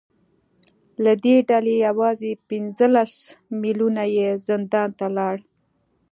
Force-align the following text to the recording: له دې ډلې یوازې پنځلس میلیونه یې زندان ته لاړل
له 1.03 1.13
دې 1.23 1.35
ډلې 1.49 1.75
یوازې 1.87 2.31
پنځلس 2.49 3.13
میلیونه 3.61 4.03
یې 4.17 4.27
زندان 4.47 4.89
ته 4.97 5.05
لاړل 5.17 5.41